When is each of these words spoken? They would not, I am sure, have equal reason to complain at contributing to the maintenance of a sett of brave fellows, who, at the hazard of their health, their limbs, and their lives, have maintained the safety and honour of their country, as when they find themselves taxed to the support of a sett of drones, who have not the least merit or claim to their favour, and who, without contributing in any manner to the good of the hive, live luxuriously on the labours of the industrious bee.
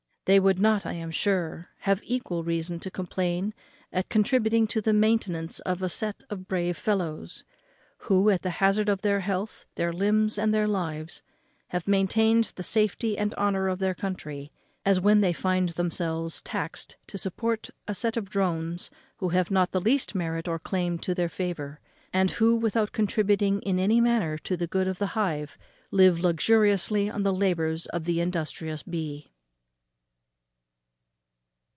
They 0.25 0.39
would 0.39 0.59
not, 0.59 0.85
I 0.85 0.93
am 0.93 1.11
sure, 1.11 1.69
have 1.79 1.99
equal 2.05 2.43
reason 2.43 2.79
to 2.81 2.91
complain 2.91 3.53
at 3.91 4.07
contributing 4.07 4.65
to 4.67 4.79
the 4.79 4.93
maintenance 4.93 5.59
of 5.61 5.81
a 5.81 5.89
sett 5.89 6.23
of 6.29 6.47
brave 6.47 6.77
fellows, 6.77 7.43
who, 8.03 8.29
at 8.29 8.43
the 8.43 8.51
hazard 8.61 8.87
of 8.87 9.01
their 9.01 9.21
health, 9.21 9.65
their 9.75 9.91
limbs, 9.91 10.37
and 10.37 10.53
their 10.53 10.67
lives, 10.69 11.21
have 11.69 11.87
maintained 11.87 12.53
the 12.55 12.61
safety 12.63 13.17
and 13.17 13.33
honour 13.33 13.67
of 13.67 13.79
their 13.79 13.95
country, 13.95 14.53
as 14.85 15.01
when 15.01 15.19
they 15.21 15.33
find 15.33 15.69
themselves 15.69 16.41
taxed 16.43 16.95
to 17.07 17.13
the 17.15 17.17
support 17.17 17.69
of 17.69 17.73
a 17.89 17.95
sett 17.95 18.15
of 18.15 18.29
drones, 18.29 18.89
who 19.17 19.29
have 19.29 19.51
not 19.51 19.71
the 19.71 19.81
least 19.81 20.13
merit 20.15 20.47
or 20.47 20.59
claim 20.59 20.97
to 20.99 21.15
their 21.15 21.29
favour, 21.29 21.81
and 22.13 22.31
who, 22.31 22.55
without 22.55 22.91
contributing 22.93 23.59
in 23.63 23.79
any 23.79 23.99
manner 23.99 24.37
to 24.37 24.55
the 24.55 24.67
good 24.67 24.87
of 24.87 24.99
the 24.99 25.07
hive, 25.07 25.57
live 25.89 26.19
luxuriously 26.21 27.09
on 27.09 27.23
the 27.23 27.33
labours 27.33 27.85
of 27.87 28.05
the 28.05 28.21
industrious 28.21 28.81
bee. 28.83 29.27